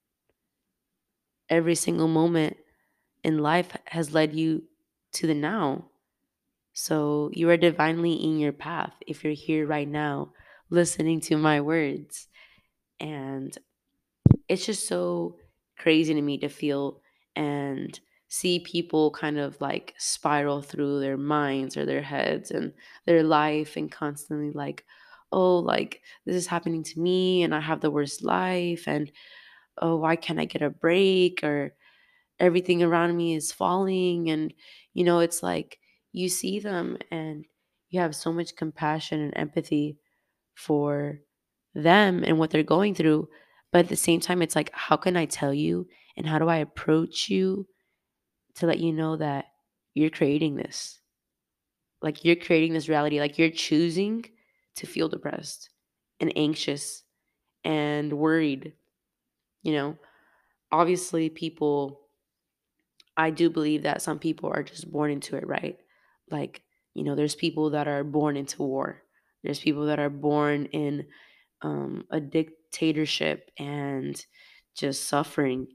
Every 1.51 1.75
single 1.75 2.09
moment 2.09 2.57
in 3.23 3.39
life 3.39 3.77
has 3.87 4.15
led 4.15 4.35
you 4.35 4.65
to 5.13 5.27
the 5.27 5.35
now. 5.35 5.91
So 6.73 7.31
you 7.35 7.51
are 7.51 7.57
divinely 7.59 8.15
in 8.15 8.39
your 8.39 8.53
path 8.53 8.95
if 9.07 9.25
you're 9.25 9.33
here 9.35 9.67
right 9.67 9.89
now 9.89 10.33
listening 10.71 11.21
to 11.21 11.37
my 11.37 11.61
words. 11.61 12.29
And 13.01 13.57
it's 14.49 14.67
just 14.67 14.87
so 14.87 15.37
crazy 15.79 16.15
to 16.15 16.23
me 16.23 16.39
to 16.39 16.49
feel 16.49 17.01
and 17.37 17.99
see 18.29 18.61
people 18.61 19.11
kind 19.11 19.39
of 19.39 19.61
like 19.61 19.95
spiral 19.99 20.61
through 20.63 21.01
their 21.01 21.17
minds 21.17 21.77
or 21.77 21.87
their 21.87 22.03
heads 22.03 22.51
and 22.51 22.73
their 23.07 23.23
life 23.23 23.77
and 23.77 23.91
constantly 23.91 24.51
like, 24.53 24.85
oh, 25.33 25.59
like 25.59 26.03
this 26.27 26.37
is 26.37 26.47
happening 26.47 26.83
to 26.83 27.01
me 27.01 27.43
and 27.43 27.55
I 27.55 27.61
have 27.61 27.81
the 27.81 27.91
worst 27.91 28.23
life 28.25 28.87
and 28.87 29.11
oh, 29.79 29.97
why 29.97 30.17
can't 30.17 30.41
I 30.41 30.45
get 30.47 30.63
a 30.63 30.71
break? 30.71 31.45
or 31.45 31.75
everything 32.41 32.83
around 32.83 33.17
me 33.17 33.35
is 33.35 33.53
falling 33.53 34.31
and 34.31 34.53
you 34.95 35.05
know 35.05 35.21
it's 35.21 35.43
like 35.43 35.79
you 36.13 36.29
see 36.29 36.61
them 36.61 36.97
and 37.11 37.45
you 37.91 38.01
have 38.01 38.15
so 38.15 38.33
much 38.33 38.57
compassion 38.57 39.21
and 39.21 39.37
empathy 39.37 39.99
for 40.55 41.21
them 41.75 42.25
and 42.25 42.39
what 42.39 42.51
they're 42.51 42.63
going 42.63 42.95
through 42.95 43.29
but 43.73 43.81
at 43.81 43.89
the 43.89 43.97
same 43.97 44.21
time 44.21 44.43
it's 44.43 44.57
like 44.57 44.71
how 44.73 44.97
can 44.97 45.17
i 45.17 45.25
tell 45.25 45.53
you 45.53 45.87
and 46.17 46.27
how 46.27 46.39
do 46.39 46.49
i 46.49 46.57
approach 46.57 47.29
you 47.29 47.67
to 48.55 48.67
let 48.67 48.79
you 48.79 48.93
know 48.93 49.17
that 49.17 49.47
you're 49.95 50.11
creating 50.11 50.57
this 50.57 51.01
like 52.03 52.25
you're 52.25 52.37
creating 52.37 52.73
this 52.73 52.89
reality 52.89 53.21
like 53.21 53.39
you're 53.39 53.51
choosing 53.51 54.25
to 54.77 54.87
feel 54.87 55.09
depressed 55.09 55.71
and 56.21 56.33
anxious 56.37 57.03
and 57.65 58.13
worried 58.13 58.73
you 59.63 59.73
know 59.73 59.97
obviously 60.71 61.29
people 61.29 62.01
I 63.19 63.31
do 63.31 63.51
believe 63.51 63.83
that 63.83 64.01
some 64.01 64.21
people 64.21 64.49
are 64.55 64.63
just 64.63 64.91
born 64.91 65.11
into 65.11 65.37
it, 65.37 65.47
right? 65.47 65.77
Like, 66.31 66.63
you 66.95 67.03
know, 67.03 67.17
there's 67.17 67.35
people 67.35 67.71
that 67.71 67.89
are 67.89 68.05
born 68.05 68.37
into 68.37 68.63
war. 68.63 69.03
There's 69.43 69.59
people 69.59 69.87
that 69.87 69.99
are 69.99 70.09
born 70.09 70.67
in 70.67 71.07
um, 71.61 72.05
a 72.11 72.21
dictatorship 72.71 73.51
and 73.59 74.25
just 74.75 75.07
suffering. 75.09 75.69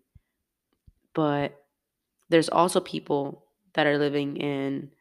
But 1.14 1.56
there's 2.30 2.50
also 2.50 2.80
people 2.80 3.46
that 3.74 3.88
are 3.88 3.98
living 3.98 4.38
in 4.38 4.92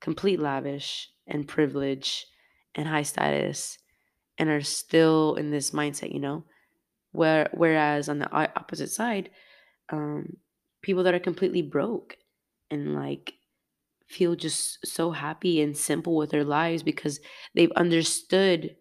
complete 0.00 0.40
lavish 0.40 1.08
and 1.26 1.48
privilege 1.48 2.26
and 2.74 2.86
high 2.86 3.02
status 3.02 3.78
and 4.38 4.50
are 4.50 4.60
still 4.60 5.34
in 5.36 5.50
this 5.50 5.70
mindset, 5.70 6.12
you 6.12 6.20
know? 6.20 6.44
Where 7.12 7.48
whereas 7.54 8.08
on 8.08 8.18
the 8.18 8.30
opposite 8.30 8.90
side, 8.90 9.30
um, 9.88 10.36
people 10.82 11.02
that 11.04 11.14
are 11.14 11.20
completely 11.20 11.62
broke 11.62 12.16
and 12.70 12.94
like 12.94 13.32
feel 14.06 14.36
just 14.36 14.86
so 14.86 15.12
happy 15.12 15.62
and 15.62 15.76
simple 15.76 16.14
with 16.14 16.30
their 16.30 16.44
lives 16.44 16.82
because 16.82 17.18
they've 17.54 17.72
understood 17.72 18.76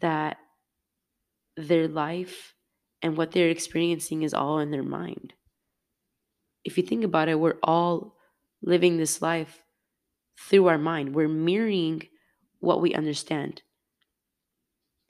that 0.00 0.38
their 1.58 1.88
life 1.88 2.54
and 3.02 3.16
what 3.16 3.32
they're 3.32 3.50
experiencing 3.50 4.22
is 4.22 4.32
all 4.32 4.58
in 4.60 4.70
their 4.70 4.82
mind. 4.82 5.34
If 6.64 6.76
you 6.76 6.84
think 6.84 7.04
about 7.04 7.28
it, 7.28 7.40
we're 7.40 7.58
all 7.62 8.16
living 8.62 8.96
this 8.96 9.20
life 9.20 9.64
through 10.38 10.66
our 10.68 10.78
mind. 10.78 11.14
We're 11.14 11.28
mirroring 11.28 12.02
what 12.60 12.80
we 12.80 12.94
understand. 12.94 13.62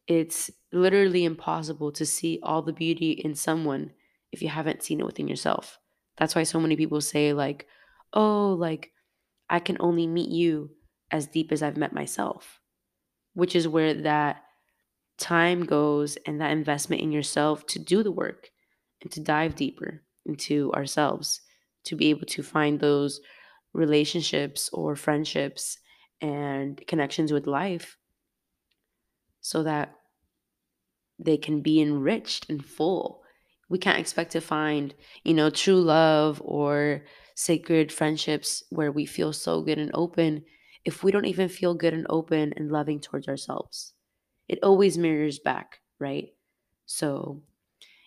It's 0.06 0.50
literally 0.72 1.24
impossible 1.24 1.92
to 1.92 2.06
see 2.06 2.40
all 2.42 2.62
the 2.62 2.72
beauty 2.72 3.12
in 3.12 3.34
someone 3.34 3.92
if 4.32 4.42
you 4.42 4.48
haven't 4.48 4.82
seen 4.82 5.00
it 5.00 5.06
within 5.06 5.28
yourself. 5.28 5.78
That's 6.16 6.34
why 6.34 6.42
so 6.44 6.60
many 6.60 6.76
people 6.76 7.00
say, 7.00 7.32
like, 7.32 7.66
oh, 8.12 8.56
like, 8.58 8.92
I 9.50 9.60
can 9.60 9.76
only 9.80 10.06
meet 10.06 10.30
you 10.30 10.70
as 11.10 11.26
deep 11.26 11.52
as 11.52 11.62
I've 11.62 11.76
met 11.76 11.92
myself, 11.92 12.60
which 13.34 13.54
is 13.54 13.68
where 13.68 13.94
that 13.94 14.42
time 15.18 15.64
goes 15.64 16.16
and 16.26 16.40
that 16.40 16.52
investment 16.52 17.02
in 17.02 17.12
yourself 17.12 17.66
to 17.66 17.78
do 17.78 18.02
the 18.02 18.12
work 18.12 18.50
and 19.02 19.10
to 19.12 19.20
dive 19.20 19.54
deeper 19.54 20.02
into 20.26 20.72
ourselves 20.72 21.40
to 21.84 21.96
be 21.96 22.10
able 22.10 22.26
to 22.26 22.42
find 22.42 22.80
those 22.80 23.20
relationships 23.72 24.68
or 24.72 24.96
friendships 24.96 25.78
and 26.20 26.82
connections 26.86 27.32
with 27.32 27.46
life 27.46 27.96
so 29.40 29.62
that 29.62 29.94
they 31.18 31.36
can 31.36 31.60
be 31.60 31.80
enriched 31.80 32.48
and 32.50 32.64
full 32.64 33.22
we 33.70 33.78
can't 33.78 33.98
expect 33.98 34.32
to 34.32 34.40
find, 34.40 34.94
you 35.24 35.34
know, 35.34 35.50
true 35.50 35.78
love 35.78 36.40
or 36.42 37.04
sacred 37.34 37.92
friendships 37.92 38.62
where 38.70 38.90
we 38.90 39.04
feel 39.04 39.30
so 39.34 39.60
good 39.60 39.78
and 39.78 39.90
open 39.92 40.42
if 40.86 41.04
we 41.04 41.12
don't 41.12 41.26
even 41.26 41.50
feel 41.50 41.74
good 41.74 41.92
and 41.92 42.06
open 42.08 42.54
and 42.56 42.72
loving 42.72 42.98
towards 42.98 43.28
ourselves. 43.28 43.92
It 44.48 44.60
always 44.62 44.98
mirrors 44.98 45.38
back, 45.38 45.80
right? 45.98 46.32
So 46.86 47.42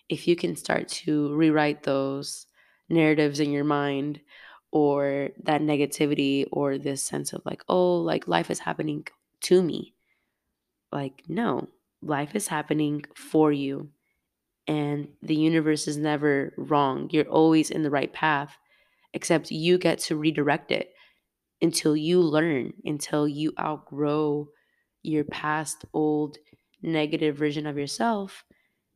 if 0.08 0.28
you 0.28 0.36
can 0.36 0.56
start 0.56 0.88
to 0.88 1.34
rewrite 1.34 1.84
those 1.84 2.46
narratives 2.88 3.40
in 3.40 3.50
your 3.50 3.64
mind 3.64 4.20
or 4.70 5.30
that 5.44 5.62
negativity 5.62 6.46
or 6.50 6.78
this 6.78 7.02
sense 7.02 7.32
of 7.32 7.42
like, 7.44 7.62
oh, 7.68 7.96
like 7.96 8.28
life 8.28 8.50
is 8.50 8.60
happening 8.60 9.06
to 9.42 9.62
me. 9.62 9.94
Like, 10.90 11.22
no, 11.28 11.68
life 12.02 12.34
is 12.34 12.48
happening 12.48 13.04
for 13.14 13.52
you 13.52 13.90
and 14.66 15.08
the 15.22 15.34
universe 15.34 15.88
is 15.88 15.96
never 15.96 16.54
wrong. 16.56 17.08
You're 17.12 17.24
always 17.24 17.70
in 17.70 17.82
the 17.82 17.90
right 17.90 18.12
path, 18.12 18.56
except 19.14 19.50
you 19.50 19.78
get 19.78 19.98
to 20.00 20.16
redirect 20.16 20.70
it 20.70 20.92
until 21.60 21.96
you 21.96 22.20
learn, 22.20 22.74
until 22.84 23.28
you 23.28 23.52
outgrow 23.58 24.48
your 25.02 25.24
past 25.24 25.84
old 25.92 26.38
negative 26.82 27.36
version 27.36 27.66
of 27.66 27.78
yourself 27.78 28.44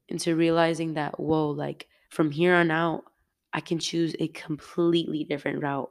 into 0.08 0.36
realizing 0.36 0.94
that, 0.94 1.18
whoa, 1.18 1.50
like 1.50 1.88
from 2.10 2.30
here 2.30 2.54
on 2.54 2.70
out, 2.70 3.04
I 3.52 3.60
can 3.60 3.78
choose 3.78 4.14
a 4.18 4.28
completely 4.28 5.24
different 5.24 5.62
route, 5.62 5.90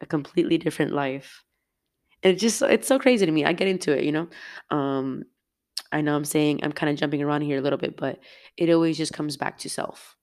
a 0.00 0.06
completely 0.06 0.58
different 0.58 0.92
life. 0.92 1.44
And 2.22 2.34
it 2.34 2.36
just, 2.38 2.60
it's 2.62 2.88
so 2.88 2.98
crazy 2.98 3.24
to 3.24 3.32
me. 3.32 3.44
I 3.44 3.52
get 3.52 3.68
into 3.68 3.96
it, 3.96 4.04
you 4.04 4.12
know? 4.12 4.28
Um, 4.70 5.24
I 5.92 6.00
know 6.00 6.16
I'm 6.16 6.24
saying 6.24 6.60
I'm 6.62 6.72
kind 6.72 6.90
of 6.90 6.98
jumping 6.98 7.22
around 7.22 7.42
here 7.42 7.58
a 7.58 7.62
little 7.62 7.78
bit, 7.78 7.96
but 7.96 8.18
it 8.56 8.70
always 8.70 8.98
just 8.98 9.12
comes 9.12 9.36
back 9.36 9.58
to 9.58 9.70
self. 9.70 10.16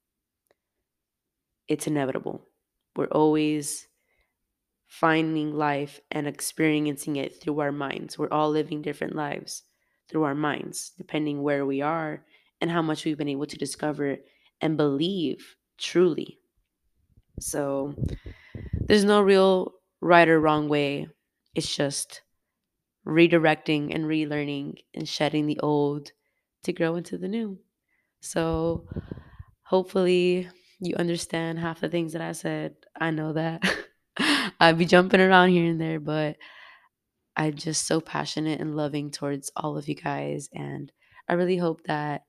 It's 1.67 1.87
inevitable. 1.87 2.47
We're 2.95 3.05
always 3.07 3.87
finding 4.99 5.53
life 5.53 5.99
and 6.09 6.25
experiencing 6.25 7.17
it 7.17 7.41
through 7.41 7.59
our 7.59 7.71
minds. 7.71 8.17
We're 8.17 8.31
all 8.31 8.49
living 8.49 8.81
different 8.81 9.13
lives 9.13 9.63
through 10.07 10.23
our 10.23 10.35
minds, 10.35 10.91
depending 10.97 11.43
where 11.43 11.65
we 11.65 11.81
are 11.81 12.23
and 12.61 12.71
how 12.71 12.81
much 12.81 13.03
we've 13.03 13.17
been 13.17 13.27
able 13.27 13.45
to 13.47 13.57
discover 13.57 14.17
and 14.61 14.77
believe 14.77 15.57
truly. 15.77 16.39
So 17.41 17.93
there's 18.73 19.03
no 19.03 19.21
real 19.21 19.73
right 19.99 20.29
or 20.29 20.39
wrong 20.39 20.69
way. 20.69 21.09
It's 21.55 21.75
just 21.75 22.21
redirecting 23.05 23.93
and 23.93 24.05
relearning 24.05 24.79
and 24.93 25.09
shedding 25.09 25.45
the 25.45 25.59
old 25.59 26.13
to 26.63 26.73
grow 26.73 26.95
into 26.95 27.17
the 27.17 27.27
new. 27.27 27.59
So 28.21 28.87
hopefully 29.63 30.49
you 30.79 30.95
understand 30.95 31.59
half 31.59 31.81
the 31.81 31.89
things 31.89 32.13
that 32.13 32.21
I 32.21 32.33
said. 32.33 32.75
I 32.99 33.11
know 33.11 33.33
that 33.33 33.63
I'd 34.59 34.77
be 34.77 34.85
jumping 34.85 35.19
around 35.21 35.49
here 35.49 35.69
and 35.69 35.79
there, 35.79 35.99
but 35.99 36.37
I'm 37.35 37.55
just 37.55 37.85
so 37.87 37.99
passionate 37.99 38.61
and 38.61 38.75
loving 38.75 39.11
towards 39.11 39.51
all 39.55 39.77
of 39.77 39.87
you 39.87 39.95
guys. 39.95 40.49
And 40.53 40.91
I 41.27 41.33
really 41.33 41.57
hope 41.57 41.83
that 41.85 42.23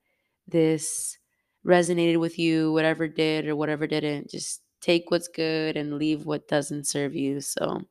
this 0.47 1.17
resonated 1.65 2.19
with 2.19 2.37
you, 2.39 2.71
whatever 2.73 3.07
did 3.07 3.47
or 3.47 3.55
whatever 3.55 3.87
didn't. 3.87 4.29
Just 4.29 4.61
take 4.81 5.09
what's 5.11 5.27
good 5.27 5.77
and 5.77 5.97
leave 5.97 6.25
what 6.25 6.47
doesn't 6.47 6.87
serve 6.87 7.15
you. 7.15 7.41
So, 7.41 7.81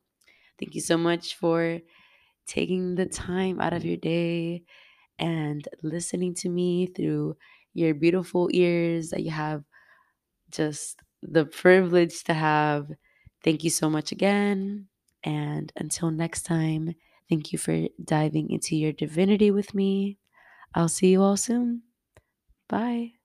thank 0.59 0.75
you 0.75 0.81
so 0.81 0.97
much 0.97 1.35
for 1.35 1.79
taking 2.47 2.95
the 2.95 3.05
time 3.07 3.61
out 3.61 3.73
of 3.73 3.85
your 3.85 3.97
day 3.97 4.63
and 5.19 5.67
listening 5.83 6.35
to 6.35 6.49
me 6.49 6.87
through 6.87 7.37
your 7.73 7.93
beautiful 7.93 8.49
ears 8.53 9.11
that 9.11 9.23
you 9.23 9.31
have 9.31 9.63
just 10.51 11.01
the 11.23 11.45
privilege 11.45 12.23
to 12.25 12.33
have. 12.33 12.89
Thank 13.47 13.63
you 13.63 13.69
so 13.69 13.89
much 13.89 14.11
again. 14.11 14.89
And 15.23 15.71
until 15.77 16.11
next 16.11 16.43
time, 16.43 16.95
thank 17.29 17.53
you 17.53 17.57
for 17.59 17.87
diving 18.03 18.51
into 18.51 18.75
your 18.75 18.91
divinity 18.91 19.51
with 19.51 19.73
me. 19.73 20.17
I'll 20.75 20.89
see 20.89 21.11
you 21.11 21.21
all 21.21 21.37
soon. 21.37 21.83
Bye. 22.69 23.16